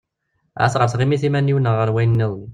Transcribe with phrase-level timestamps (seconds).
[0.59, 2.47] Ahat ɣer tɣimit iman-iw neɣ ɣer wayen-nniḍen.